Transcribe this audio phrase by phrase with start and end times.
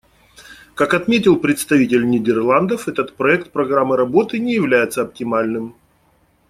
[0.73, 5.75] Как отметил представитель Нидерландов, этот проект программы работы не является оптимальным.